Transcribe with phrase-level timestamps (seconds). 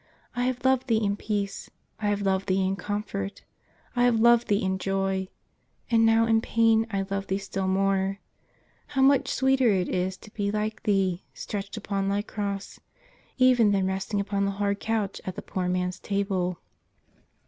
[0.35, 1.69] I have loved Thee in peace;
[1.99, 3.43] I have loved Thee in com fort;
[3.95, 5.27] I have loved Thee in joy,—
[5.91, 8.17] and now in pain I love Thee still more.
[8.97, 12.79] How much sweeter it is to be like Thee, stretched upon Thy Cross,
[13.37, 16.57] even than resting upon the hard couch at the poor man's table